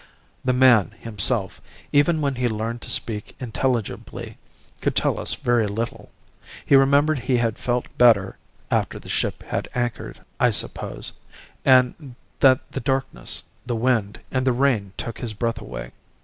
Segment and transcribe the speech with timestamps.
[0.43, 1.61] The man himself,
[1.93, 4.39] even when he learned to speak intelligibly,
[4.81, 6.11] could tell us very little.
[6.65, 8.37] He remembered he had felt better
[8.71, 11.11] (after the ship had anchored, I suppose),
[11.63, 15.91] and that the darkness, the wind, and the rain took his breath away.